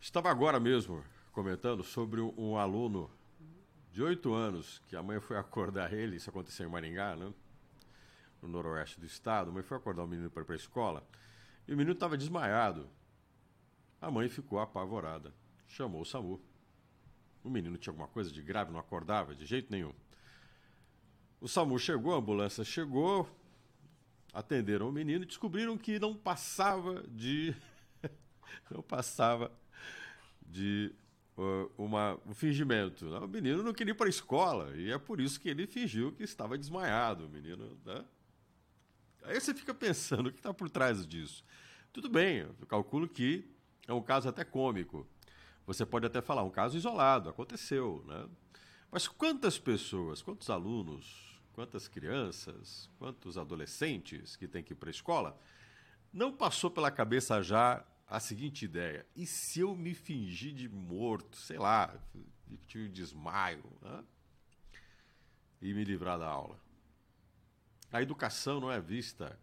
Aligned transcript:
Estava 0.00 0.30
agora 0.30 0.60
mesmo 0.60 1.04
comentando 1.32 1.82
sobre 1.82 2.20
um 2.20 2.56
aluno 2.56 3.10
de 3.90 4.00
oito 4.02 4.32
anos 4.32 4.80
que 4.86 4.94
a 4.94 5.02
mãe 5.02 5.20
foi 5.20 5.36
acordar 5.36 5.92
ele, 5.92 6.16
isso 6.16 6.30
aconteceu 6.30 6.68
em 6.68 6.70
Maringá, 6.70 7.16
né? 7.16 7.34
no 8.40 8.48
noroeste 8.48 9.00
do 9.00 9.06
estado. 9.06 9.50
A 9.50 9.52
mãe 9.52 9.62
foi 9.62 9.76
acordar 9.76 10.04
o 10.04 10.06
menino 10.06 10.30
para 10.30 10.42
ir 10.42 10.44
para 10.44 10.54
a 10.54 10.56
escola 10.56 11.06
e 11.66 11.74
o 11.74 11.76
menino 11.76 11.94
estava 11.94 12.16
desmaiado. 12.16 12.88
A 14.00 14.08
mãe 14.08 14.28
ficou 14.28 14.60
apavorada, 14.60 15.34
chamou 15.66 16.02
o 16.02 16.04
SAMU. 16.04 16.40
O 17.42 17.50
menino 17.50 17.76
tinha 17.76 17.90
alguma 17.90 18.08
coisa 18.08 18.30
de 18.30 18.40
grave, 18.40 18.70
não 18.70 18.78
acordava 18.78 19.34
de 19.34 19.44
jeito 19.44 19.70
nenhum. 19.70 19.92
O 21.40 21.48
SAMU 21.48 21.76
chegou, 21.76 22.14
a 22.14 22.18
ambulância 22.18 22.64
chegou, 22.64 23.28
atenderam 24.32 24.88
o 24.88 24.92
menino 24.92 25.24
e 25.24 25.26
descobriram 25.26 25.76
que 25.76 25.98
não 25.98 26.16
passava 26.16 27.02
de. 27.08 27.54
não 28.70 28.80
passava 28.80 29.50
de 30.48 30.94
uh, 31.36 31.70
uma, 31.76 32.18
um 32.26 32.34
fingimento. 32.34 33.06
Né? 33.06 33.18
O 33.18 33.28
menino 33.28 33.62
não 33.62 33.72
queria 33.72 33.92
ir 33.92 33.94
para 33.94 34.06
a 34.06 34.10
escola 34.10 34.76
e 34.76 34.90
é 34.90 34.98
por 34.98 35.20
isso 35.20 35.40
que 35.40 35.48
ele 35.48 35.66
fingiu 35.66 36.12
que 36.12 36.22
estava 36.22 36.56
desmaiado. 36.58 37.26
O 37.26 37.28
menino. 37.28 37.78
Né? 37.84 38.04
Aí 39.24 39.40
você 39.40 39.54
fica 39.54 39.74
pensando 39.74 40.28
o 40.28 40.32
que 40.32 40.38
está 40.38 40.52
por 40.52 40.70
trás 40.70 41.06
disso. 41.06 41.44
Tudo 41.92 42.08
bem, 42.08 42.38
eu 42.38 42.66
calculo 42.66 43.08
que 43.08 43.48
é 43.86 43.92
um 43.92 44.02
caso 44.02 44.28
até 44.28 44.44
cômico. 44.44 45.06
Você 45.66 45.84
pode 45.84 46.06
até 46.06 46.20
falar, 46.22 46.42
um 46.44 46.50
caso 46.50 46.76
isolado, 46.76 47.28
aconteceu. 47.28 48.02
Né? 48.06 48.26
Mas 48.90 49.06
quantas 49.06 49.58
pessoas, 49.58 50.22
quantos 50.22 50.48
alunos, 50.48 51.38
quantas 51.52 51.88
crianças, 51.88 52.88
quantos 52.98 53.36
adolescentes 53.36 54.36
que 54.36 54.48
têm 54.48 54.62
que 54.62 54.72
ir 54.72 54.76
para 54.76 54.88
a 54.88 54.90
escola, 54.90 55.38
não 56.12 56.32
passou 56.32 56.70
pela 56.70 56.90
cabeça 56.90 57.42
já 57.42 57.84
a 58.08 58.18
seguinte 58.18 58.64
ideia: 58.64 59.06
e 59.14 59.26
se 59.26 59.60
eu 59.60 59.76
me 59.76 59.94
fingir 59.94 60.54
de 60.54 60.68
morto, 60.68 61.36
sei 61.36 61.58
lá, 61.58 61.94
tive 62.66 62.88
um 62.88 62.92
desmaio, 62.92 63.64
né? 63.82 64.04
e 65.60 65.74
me 65.74 65.84
livrar 65.84 66.18
da 66.18 66.26
aula? 66.26 66.58
A 67.92 68.00
educação 68.02 68.60
não 68.60 68.70
é 68.70 68.80
vista 68.80 69.38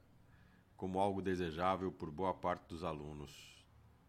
como 0.76 1.00
algo 1.00 1.22
desejável 1.22 1.92
por 1.92 2.12
boa 2.12 2.34
parte 2.34 2.67
dos 2.67 2.84
alunos. 2.84 3.64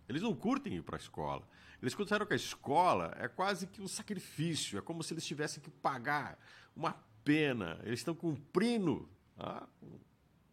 Eles 0.08 0.22
não 0.22 0.34
curtem 0.34 0.74
ir 0.74 0.82
para 0.82 0.96
a 0.96 0.98
escola. 0.98 1.46
Eles 1.80 1.94
consideram 1.94 2.26
que 2.26 2.32
a 2.32 2.36
escola 2.36 3.14
é 3.18 3.28
quase 3.28 3.66
que 3.66 3.82
um 3.82 3.88
sacrifício, 3.88 4.78
é 4.78 4.82
como 4.82 5.02
se 5.02 5.12
eles 5.12 5.26
tivessem 5.26 5.62
que 5.62 5.70
pagar 5.70 6.38
uma 6.74 6.92
pena. 7.24 7.78
Eles 7.82 8.00
estão 8.00 8.14
cumprindo 8.14 9.08
ah, 9.36 9.66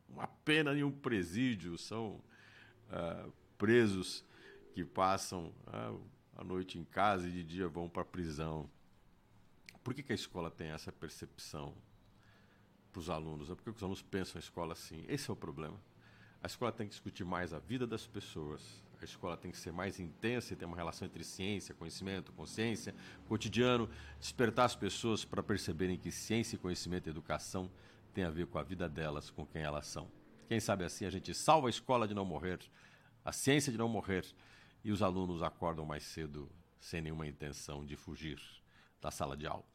uma 0.10 0.28
pena 0.28 0.74
em 0.74 0.84
um 0.84 0.92
presídio, 0.92 1.78
são 1.78 2.22
presos 3.64 4.26
que 4.74 4.84
passam 4.84 5.54
ah, 5.68 5.96
a 6.36 6.44
noite 6.44 6.78
em 6.78 6.84
casa 6.84 7.30
e 7.30 7.32
de 7.32 7.46
dia 7.46 7.66
vão 7.66 7.88
para 7.88 8.02
a 8.02 8.06
prisão. 8.06 8.70
Por 9.82 9.94
que, 9.94 10.04
que 10.04 10.12
a 10.12 10.16
escola 10.16 10.52
tem 10.52 10.72
essa 10.72 10.92
percepção 10.92 11.74
para 12.92 13.00
os 13.00 13.10
alunos? 13.10 13.48
Por 13.48 13.64
que 13.64 13.70
os 13.70 13.82
alunos 13.82 14.02
pensam 14.02 14.38
a 14.38 14.40
escola 14.42 14.74
assim? 14.74 15.06
Esse 15.08 15.30
é 15.30 15.34
o 15.34 15.36
problema. 15.38 15.80
A 16.42 16.48
escola 16.48 16.74
tem 16.74 16.88
que 16.88 16.92
discutir 16.92 17.24
mais 17.24 17.54
a 17.54 17.60
vida 17.60 17.88
das 17.88 18.06
pessoas. 18.06 18.84
A 19.02 19.06
escola 19.06 19.38
tem 19.38 19.50
que 19.50 19.58
ser 19.58 19.72
mais 19.72 19.98
intensa 19.98 20.52
e 20.52 20.58
ter 20.58 20.66
uma 20.66 20.76
relação 20.76 21.06
entre 21.06 21.24
ciência, 21.24 21.74
conhecimento, 21.74 22.34
consciência, 22.34 22.94
cotidiano, 23.30 23.90
despertar 24.20 24.66
as 24.66 24.76
pessoas 24.76 25.24
para 25.24 25.42
perceberem 25.42 25.98
que 25.98 26.12
ciência, 26.12 26.60
conhecimento 26.60 27.08
e 27.08 27.12
educação 27.12 27.72
têm 28.14 28.26
a 28.26 28.30
ver 28.30 28.46
com 28.46 28.60
a 28.60 28.64
vida 28.64 28.90
delas, 28.90 29.30
com 29.30 29.46
quem 29.46 29.62
elas 29.62 29.88
são. 29.88 30.12
Quem 30.50 30.60
sabe 30.60 30.84
assim 30.84 31.06
a 31.06 31.10
gente 31.10 31.34
salva 31.34 31.68
a 31.68 31.70
escola 31.70 32.06
de 32.06 32.14
não 32.14 32.26
morrer 32.26 32.60
a 33.24 33.32
ciência 33.32 33.72
de 33.72 33.78
não 33.78 33.88
morrer, 33.88 34.26
e 34.84 34.92
os 34.92 35.02
alunos 35.02 35.42
acordam 35.42 35.86
mais 35.86 36.04
cedo 36.04 36.50
sem 36.80 37.02
nenhuma 37.02 37.26
intenção 37.26 37.86
de 37.86 37.96
fugir 37.96 38.40
da 39.02 39.10
sala 39.10 39.38
de 39.38 39.48
aula. 39.48 39.73